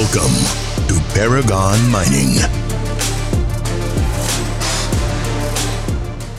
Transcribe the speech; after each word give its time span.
Welcome 0.00 0.34
to 0.88 0.94
Paragon 1.12 1.78
Mining. 1.90 2.40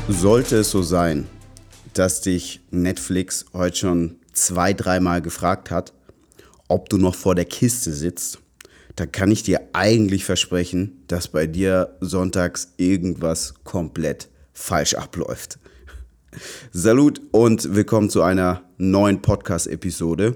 Sollte 0.09 0.57
es 0.57 0.71
so 0.71 0.81
sein, 0.81 1.27
dass 1.93 2.21
dich 2.21 2.61
Netflix 2.71 3.45
heute 3.53 3.77
schon 3.77 4.15
zwei, 4.33 4.73
dreimal 4.73 5.21
gefragt 5.21 5.69
hat, 5.69 5.93
ob 6.69 6.89
du 6.89 6.97
noch 6.97 7.13
vor 7.13 7.35
der 7.35 7.45
Kiste 7.45 7.93
sitzt, 7.93 8.39
da 8.95 9.05
kann 9.05 9.29
ich 9.29 9.43
dir 9.43 9.61
eigentlich 9.73 10.25
versprechen, 10.25 11.03
dass 11.07 11.27
bei 11.27 11.45
dir 11.45 11.95
sonntags 12.01 12.73
irgendwas 12.77 13.53
komplett 13.63 14.27
falsch 14.53 14.95
abläuft. 14.95 15.59
Salut 16.73 17.21
und 17.29 17.75
willkommen 17.75 18.09
zu 18.09 18.23
einer 18.23 18.63
neuen 18.79 19.21
Podcast-Episode. 19.21 20.35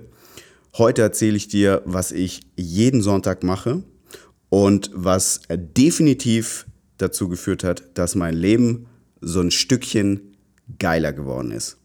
Heute 0.78 1.04
erzähle 1.04 1.38
ich 1.38 1.48
dir, 1.48 1.82
was 1.86 2.12
ich 2.12 2.42
jeden 2.58 3.02
Sonntag 3.02 3.44
mache 3.44 3.84
und 4.50 4.92
was 4.94 5.40
definitiv 5.50 6.66
dazu 6.98 7.30
geführt 7.30 7.64
hat, 7.64 7.98
dass 7.98 8.16
mein 8.16 8.34
Leben 8.34 8.88
so 9.22 9.40
ein 9.40 9.52
Stückchen 9.52 10.36
geiler 10.78 11.14
geworden 11.14 11.52
ist. 11.52 11.78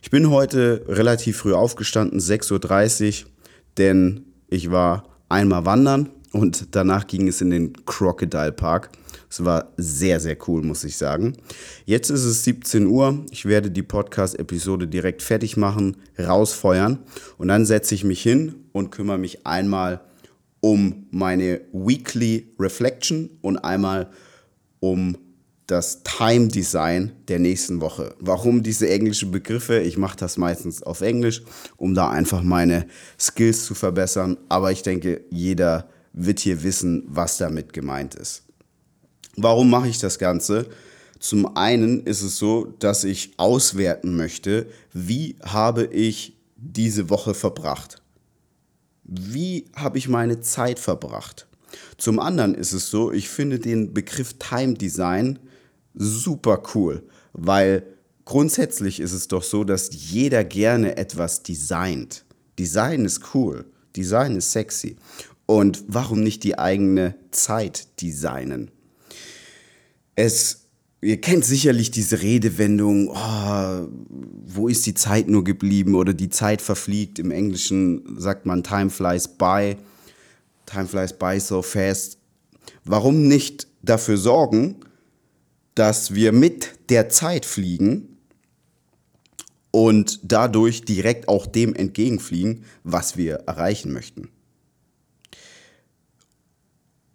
Ich 0.00 0.08
bin 0.08 0.30
heute 0.30 0.86
relativ 0.88 1.36
früh 1.36 1.52
aufgestanden, 1.52 2.18
6.30 2.18 3.24
Uhr, 3.24 3.30
denn 3.76 4.24
ich 4.48 4.70
war 4.70 5.10
einmal 5.28 5.66
wandern 5.66 6.08
und 6.36 6.74
danach 6.74 7.06
ging 7.06 7.28
es 7.28 7.40
in 7.40 7.50
den 7.50 7.72
Crocodile 7.84 8.52
Park. 8.52 8.90
Es 9.28 9.44
war 9.44 9.72
sehr, 9.76 10.20
sehr 10.20 10.36
cool, 10.46 10.62
muss 10.62 10.84
ich 10.84 10.96
sagen. 10.96 11.36
Jetzt 11.84 12.10
ist 12.10 12.24
es 12.24 12.44
17 12.44 12.86
Uhr. 12.86 13.24
Ich 13.30 13.44
werde 13.44 13.70
die 13.70 13.82
Podcast-Episode 13.82 14.86
direkt 14.86 15.22
fertig 15.22 15.56
machen, 15.56 15.96
rausfeuern 16.18 17.00
und 17.38 17.48
dann 17.48 17.66
setze 17.66 17.94
ich 17.94 18.04
mich 18.04 18.22
hin 18.22 18.54
und 18.72 18.90
kümmere 18.90 19.18
mich 19.18 19.46
einmal 19.46 20.00
um 20.60 21.06
meine 21.10 21.60
Weekly 21.72 22.54
Reflection 22.58 23.30
und 23.42 23.58
einmal 23.58 24.10
um 24.80 25.16
das 25.66 26.02
Time 26.04 26.48
Design 26.48 27.12
der 27.28 27.40
nächsten 27.40 27.80
Woche. 27.80 28.14
Warum 28.20 28.62
diese 28.62 28.88
englischen 28.88 29.32
Begriffe? 29.32 29.80
Ich 29.80 29.98
mache 29.98 30.16
das 30.16 30.36
meistens 30.36 30.82
auf 30.82 31.00
Englisch, 31.00 31.42
um 31.76 31.94
da 31.94 32.08
einfach 32.08 32.42
meine 32.42 32.86
Skills 33.18 33.64
zu 33.64 33.74
verbessern. 33.74 34.36
Aber 34.48 34.70
ich 34.70 34.82
denke, 34.82 35.24
jeder 35.30 35.88
wird 36.16 36.40
hier 36.40 36.64
wissen, 36.64 37.04
was 37.06 37.36
damit 37.36 37.72
gemeint 37.72 38.16
ist. 38.16 38.42
Warum 39.36 39.70
mache 39.70 39.88
ich 39.88 39.98
das 39.98 40.18
Ganze? 40.18 40.66
Zum 41.20 41.56
einen 41.56 42.04
ist 42.04 42.22
es 42.22 42.38
so, 42.38 42.74
dass 42.78 43.04
ich 43.04 43.34
auswerten 43.36 44.16
möchte, 44.16 44.66
wie 44.92 45.36
habe 45.42 45.84
ich 45.84 46.36
diese 46.56 47.10
Woche 47.10 47.34
verbracht? 47.34 48.02
Wie 49.04 49.66
habe 49.76 49.98
ich 49.98 50.08
meine 50.08 50.40
Zeit 50.40 50.78
verbracht? 50.78 51.46
Zum 51.98 52.18
anderen 52.18 52.54
ist 52.54 52.72
es 52.72 52.90
so, 52.90 53.12
ich 53.12 53.28
finde 53.28 53.58
den 53.58 53.92
Begriff 53.92 54.34
Time 54.38 54.74
Design 54.74 55.38
super 55.94 56.62
cool, 56.74 57.02
weil 57.32 57.84
grundsätzlich 58.24 59.00
ist 59.00 59.12
es 59.12 59.28
doch 59.28 59.42
so, 59.42 59.64
dass 59.64 59.90
jeder 59.92 60.44
gerne 60.44 60.96
etwas 60.96 61.42
designt. 61.42 62.24
Design 62.58 63.04
ist 63.04 63.34
cool, 63.34 63.66
Design 63.94 64.36
ist 64.36 64.52
sexy. 64.52 64.96
Und 65.46 65.84
warum 65.86 66.22
nicht 66.22 66.42
die 66.42 66.58
eigene 66.58 67.14
Zeit 67.30 68.00
designen? 68.02 68.72
Es, 70.16 70.66
ihr 71.00 71.20
kennt 71.20 71.44
sicherlich 71.44 71.92
diese 71.92 72.20
Redewendung, 72.20 73.10
oh, 73.10 73.88
wo 74.44 74.66
ist 74.66 74.86
die 74.86 74.94
Zeit 74.94 75.28
nur 75.28 75.44
geblieben 75.44 75.94
oder 75.94 76.14
die 76.14 76.30
Zeit 76.30 76.60
verfliegt. 76.60 77.20
Im 77.20 77.30
Englischen 77.30 78.18
sagt 78.18 78.44
man 78.44 78.64
time 78.64 78.90
flies 78.90 79.28
by, 79.28 79.76
time 80.66 80.86
flies 80.86 81.12
by 81.12 81.38
so 81.38 81.62
fast. 81.62 82.18
Warum 82.84 83.28
nicht 83.28 83.68
dafür 83.82 84.16
sorgen, 84.16 84.80
dass 85.76 86.14
wir 86.14 86.32
mit 86.32 86.78
der 86.88 87.08
Zeit 87.08 87.46
fliegen 87.46 88.16
und 89.70 90.20
dadurch 90.24 90.84
direkt 90.84 91.28
auch 91.28 91.46
dem 91.46 91.74
entgegenfliegen, 91.74 92.64
was 92.82 93.16
wir 93.16 93.34
erreichen 93.46 93.92
möchten? 93.92 94.30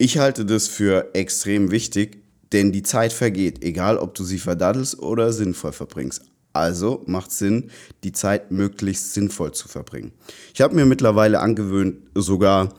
Ich 0.03 0.17
halte 0.17 0.45
das 0.45 0.67
für 0.67 1.13
extrem 1.13 1.69
wichtig, 1.69 2.23
denn 2.53 2.71
die 2.71 2.81
Zeit 2.81 3.13
vergeht, 3.13 3.63
egal 3.63 3.99
ob 3.99 4.15
du 4.15 4.23
sie 4.23 4.39
verdaddelst 4.39 4.97
oder 4.97 5.31
sinnvoll 5.31 5.73
verbringst. 5.73 6.23
Also 6.53 7.03
macht 7.05 7.31
Sinn, 7.31 7.69
die 8.03 8.11
Zeit 8.11 8.49
möglichst 8.49 9.13
sinnvoll 9.13 9.51
zu 9.51 9.67
verbringen. 9.67 10.11
Ich 10.55 10.61
habe 10.61 10.73
mir 10.73 10.87
mittlerweile 10.87 11.39
angewöhnt, 11.39 11.97
sogar 12.15 12.73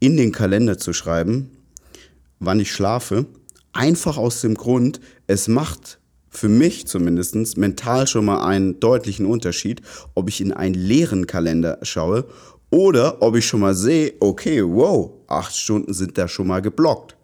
in 0.00 0.16
den 0.16 0.32
Kalender 0.32 0.76
zu 0.76 0.92
schreiben, 0.92 1.52
wann 2.40 2.58
ich 2.58 2.72
schlafe. 2.72 3.26
Einfach 3.72 4.16
aus 4.16 4.40
dem 4.40 4.56
Grund, 4.56 4.98
es 5.28 5.46
macht 5.46 6.00
für 6.30 6.48
mich 6.48 6.88
zumindest 6.88 7.56
mental 7.56 8.08
schon 8.08 8.24
mal 8.24 8.44
einen 8.44 8.80
deutlichen 8.80 9.24
Unterschied, 9.24 9.82
ob 10.16 10.28
ich 10.28 10.40
in 10.40 10.52
einen 10.52 10.74
leeren 10.74 11.28
Kalender 11.28 11.78
schaue 11.82 12.26
oder 12.76 13.22
ob 13.22 13.36
ich 13.36 13.46
schon 13.46 13.60
mal 13.60 13.74
sehe, 13.74 14.14
okay, 14.20 14.62
wow, 14.62 15.10
acht 15.26 15.54
Stunden 15.54 15.94
sind 15.94 16.16
da 16.18 16.28
schon 16.28 16.46
mal 16.46 16.60
geblockt 16.60 17.16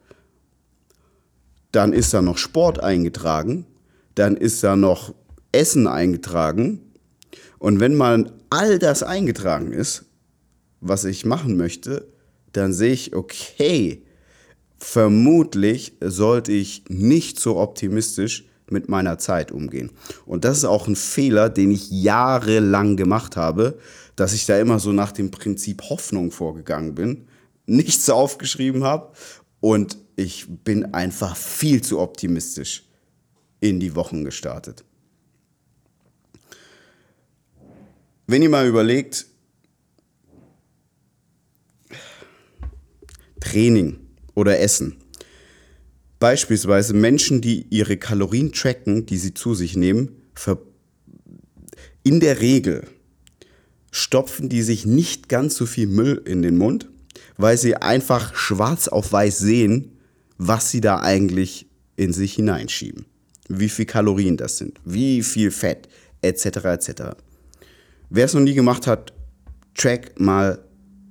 dann 1.73 1.95
ist 1.95 2.15
da 2.15 2.23
noch 2.23 2.39
Sport 2.39 2.81
eingetragen, 2.81 3.67
dann 4.15 4.37
ist 4.37 4.63
da 4.63 4.77
noch 4.77 5.15
Essen 5.51 5.87
eingetragen. 5.87 6.81
Und 7.59 7.81
wenn 7.81 7.95
mal 7.95 8.31
all 8.51 8.79
das 8.79 9.03
eingetragen 9.03 9.73
ist, 9.73 10.05
was 10.81 11.05
ich 11.05 11.25
machen 11.25 11.57
möchte, 11.57 12.07
dann 12.53 12.75
sehe 12.75 12.93
ich, 12.93 13.17
okay, 13.17 14.03
vermutlich 14.77 15.97
sollte 16.01 16.53
ich 16.53 16.85
nicht 16.89 17.41
so 17.41 17.57
optimistisch 17.57 18.45
mit 18.73 18.89
meiner 18.89 19.19
Zeit 19.19 19.53
umgehen. 19.53 19.91
Und 20.27 20.45
das 20.45 20.59
ist 20.59 20.65
auch 20.65 20.89
ein 20.89 20.97
Fehler, 20.97 21.51
den 21.51 21.71
ich 21.71 21.91
jahrelang 21.91 22.97
gemacht 22.97 23.37
habe, 23.37 23.79
dass 24.17 24.33
ich 24.33 24.47
da 24.47 24.59
immer 24.59 24.79
so 24.79 24.93
nach 24.93 25.13
dem 25.13 25.31
Prinzip 25.31 25.83
Hoffnung 25.83 26.31
vorgegangen 26.31 26.95
bin, 26.95 27.29
nichts 27.67 28.11
aufgeschrieben 28.11 28.85
habe 28.85 29.13
und 29.61 29.97
ich 30.17 30.47
bin 30.49 30.93
einfach 30.93 31.37
viel 31.37 31.83
zu 31.83 32.01
optimistisch 32.01 32.85
in 33.61 33.79
die 33.81 33.95
Wochen 33.95 34.25
gestartet. 34.25 34.85
Wenn 38.27 38.43
ihr 38.43 38.51
mal 38.51 38.67
überlegt, 38.67 39.27
Training 43.41 43.99
oder 44.35 44.61
Essen. 44.61 45.02
Beispielsweise 46.23 46.95
Menschen, 46.95 47.41
die 47.41 47.67
ihre 47.71 47.97
Kalorien 47.97 48.53
tracken, 48.53 49.07
die 49.07 49.17
sie 49.17 49.35
zu 49.35 49.55
sich 49.55 49.75
nehmen, 49.77 50.23
in 52.05 52.21
der 52.21 52.41
Regel 52.41 52.87
stopfen 53.91 54.49
die 54.49 54.63
sich 54.63 54.87
nicht 54.87 55.29
ganz 55.29 55.57
so 55.57 55.67
viel 55.67 55.89
Müll 55.89 56.23
in 56.25 56.43
den 56.43 56.57
Mund, 56.57 56.89
weil 57.39 57.59
sie 57.59 57.75
einfach 57.75 58.37
schwarz 58.37 58.87
auf 58.87 59.13
weiß 59.13 59.37
sehen, 59.37 59.99
was 60.39 60.71
sie 60.71 60.81
da 60.81 61.01
eigentlich 61.01 61.67
in 61.97 62.13
sich 62.13 62.35
hineinschieben. 62.35 63.07
Wie 63.49 63.69
viel 63.69 63.87
Kalorien 63.87 64.37
das 64.37 64.59
sind, 64.59 64.79
wie 64.85 65.25
viel 65.25 65.51
Fett, 65.51 65.89
etc. 66.21 66.47
etc. 66.67 67.03
Wer 68.11 68.27
es 68.27 68.35
noch 68.35 68.43
nie 68.43 68.55
gemacht 68.55 68.87
hat, 68.87 69.13
track 69.75 70.21
mal 70.21 70.61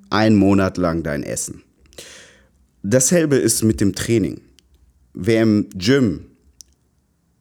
einen 0.09 0.37
Monat 0.37 0.77
lang 0.77 1.03
dein 1.03 1.23
Essen. 1.23 1.63
Dasselbe 2.81 3.35
ist 3.35 3.61
mit 3.61 3.81
dem 3.81 3.93
Training. 3.93 4.39
Wer 5.13 5.43
im 5.43 5.69
Gym 5.75 6.27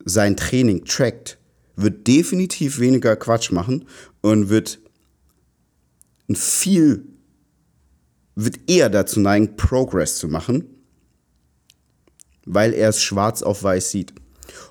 sein 0.05 0.37
Training 0.37 0.85
trackt, 0.85 1.39
wird 1.77 2.06
definitiv 2.06 2.79
weniger 2.79 3.17
Quatsch 3.17 3.53
machen 3.53 3.87
und 4.21 4.49
wird 4.49 4.81
viel 6.35 7.05
wird 8.44 8.71
eher 8.71 8.89
dazu 8.89 9.21
neigen, 9.21 9.56
Progress 9.56 10.17
zu 10.17 10.29
machen, 10.29 10.65
weil 12.47 12.73
er 12.73 12.89
es 12.89 13.03
schwarz 13.03 13.43
auf 13.43 13.62
weiß 13.62 13.91
sieht. 13.91 14.15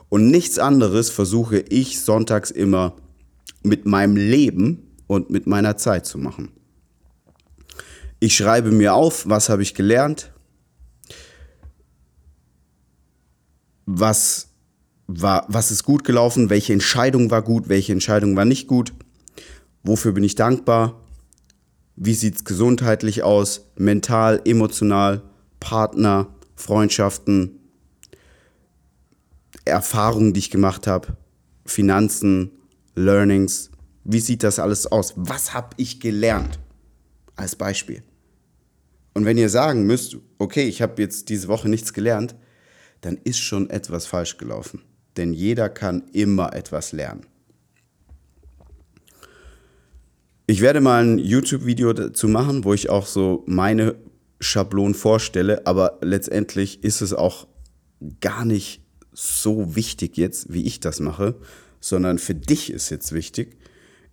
Und 0.09 0.29
nichts 0.29 0.57
anderes 0.57 1.09
versuche 1.09 1.59
ich 1.59 2.01
sonntags 2.01 2.51
immer 2.51 2.95
mit 3.61 3.85
meinem 3.85 4.15
Leben 4.15 4.95
und 5.07 5.29
mit 5.29 5.45
meiner 5.45 5.77
Zeit 5.77 6.05
zu 6.05 6.17
machen. 6.17 6.51
Ich 8.19 8.35
schreibe 8.35 8.71
mir 8.71 8.95
auf, 8.95 9.29
was 9.29 9.49
habe 9.49 9.61
ich 9.61 9.75
gelernt, 9.75 10.31
was, 13.99 14.49
war, 15.07 15.45
was 15.47 15.71
ist 15.71 15.83
gut 15.83 16.03
gelaufen, 16.03 16.49
welche 16.49 16.73
Entscheidung 16.73 17.31
war 17.31 17.41
gut, 17.41 17.69
welche 17.69 17.91
Entscheidung 17.91 18.35
war 18.35 18.45
nicht 18.45 18.67
gut, 18.67 18.93
wofür 19.83 20.11
bin 20.11 20.23
ich 20.23 20.35
dankbar, 20.35 21.01
wie 21.95 22.13
sieht 22.13 22.35
es 22.35 22.45
gesundheitlich 22.45 23.23
aus, 23.23 23.71
mental, 23.77 24.41
emotional, 24.45 25.21
Partner, 25.59 26.27
Freundschaften, 26.55 27.59
Erfahrungen, 29.65 30.33
die 30.33 30.39
ich 30.39 30.51
gemacht 30.51 30.87
habe, 30.87 31.17
Finanzen, 31.65 32.51
Learnings. 32.95 33.69
Wie 34.03 34.19
sieht 34.19 34.43
das 34.43 34.59
alles 34.59 34.87
aus? 34.87 35.13
Was 35.15 35.53
habe 35.53 35.69
ich 35.77 35.99
gelernt? 35.99 36.59
Als 37.35 37.55
Beispiel. 37.55 38.03
Und 39.13 39.25
wenn 39.25 39.37
ihr 39.37 39.49
sagen 39.49 39.85
müsst, 39.85 40.17
okay, 40.37 40.67
ich 40.67 40.81
habe 40.81 41.01
jetzt 41.01 41.29
diese 41.29 41.47
Woche 41.47 41.69
nichts 41.69 41.93
gelernt, 41.93 42.35
dann 43.01 43.17
ist 43.23 43.39
schon 43.39 43.69
etwas 43.69 44.05
falsch 44.05 44.37
gelaufen. 44.37 44.81
Denn 45.17 45.33
jeder 45.33 45.69
kann 45.69 46.03
immer 46.13 46.53
etwas 46.53 46.91
lernen. 46.91 47.25
Ich 50.47 50.61
werde 50.61 50.81
mal 50.81 51.03
ein 51.03 51.19
YouTube-Video 51.19 51.93
dazu 51.93 52.27
machen, 52.27 52.63
wo 52.63 52.73
ich 52.73 52.89
auch 52.89 53.05
so 53.05 53.43
meine 53.45 53.95
Schablonen 54.39 54.95
vorstelle, 54.95 55.67
aber 55.67 55.99
letztendlich 56.01 56.83
ist 56.83 57.01
es 57.01 57.13
auch 57.13 57.47
gar 58.19 58.45
nicht 58.45 58.81
so 59.11 59.75
wichtig 59.75 60.17
jetzt, 60.17 60.51
wie 60.51 60.65
ich 60.65 60.79
das 60.79 60.99
mache, 60.99 61.35
sondern 61.81 62.17
für 62.17 62.35
dich 62.35 62.71
ist 62.71 62.89
jetzt 62.89 63.11
wichtig, 63.11 63.57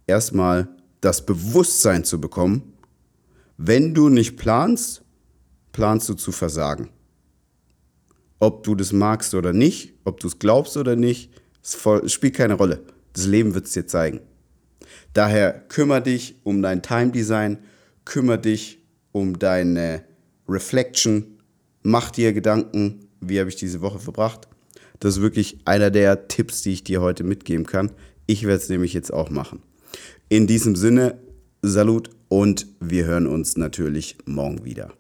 erstmal 0.06 0.68
das 1.00 1.24
Bewusstsein 1.24 2.04
zu 2.04 2.20
bekommen, 2.20 2.74
wenn 3.56 3.94
du 3.94 4.08
nicht 4.08 4.36
planst, 4.36 5.02
planst 5.72 6.08
du 6.08 6.14
zu 6.14 6.32
versagen. 6.32 6.90
Ob 8.38 8.62
du 8.64 8.74
das 8.74 8.92
magst 8.92 9.34
oder 9.34 9.52
nicht, 9.52 9.94
ob 10.04 10.20
du 10.20 10.28
es 10.28 10.38
glaubst 10.38 10.76
oder 10.76 10.96
nicht, 10.96 11.30
es 11.62 12.12
spielt 12.12 12.34
keine 12.34 12.54
Rolle. 12.54 12.82
Das 13.12 13.26
Leben 13.26 13.54
wird 13.54 13.66
es 13.66 13.72
dir 13.72 13.86
zeigen. 13.86 14.20
Daher 15.14 15.52
kümmere 15.68 16.02
dich 16.02 16.36
um 16.44 16.60
dein 16.60 16.82
Time 16.82 17.10
Design, 17.10 17.58
kümmere 18.04 18.38
dich 18.38 18.78
um 19.12 19.38
deine 19.38 20.04
Reflection, 20.48 21.38
mach 21.82 22.10
dir 22.10 22.32
Gedanken, 22.32 23.08
wie 23.20 23.40
habe 23.40 23.48
ich 23.48 23.56
diese 23.56 23.80
Woche 23.80 23.98
verbracht. 23.98 24.46
Das 25.00 25.16
ist 25.16 25.22
wirklich 25.22 25.58
einer 25.64 25.90
der 25.90 26.28
Tipps, 26.28 26.62
die 26.62 26.72
ich 26.72 26.84
dir 26.84 27.00
heute 27.00 27.24
mitgeben 27.24 27.66
kann. 27.66 27.92
Ich 28.26 28.42
werde 28.44 28.62
es 28.62 28.68
nämlich 28.68 28.92
jetzt 28.92 29.12
auch 29.12 29.30
machen. 29.30 29.62
In 30.28 30.46
diesem 30.46 30.76
Sinne, 30.76 31.18
Salut 31.62 32.10
und 32.28 32.66
wir 32.80 33.06
hören 33.06 33.26
uns 33.26 33.56
natürlich 33.56 34.18
morgen 34.26 34.64
wieder. 34.64 34.92